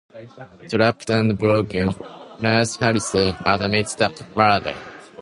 Trapped 0.67 1.11
and 1.11 1.37
broken, 1.37 1.93
Nurse 2.39 2.75
Harrison 2.77 3.35
admits 3.45 3.93
the 3.93 4.09
murder. 4.35 4.75